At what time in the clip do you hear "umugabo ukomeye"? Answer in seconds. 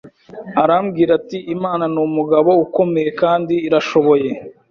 2.07-3.09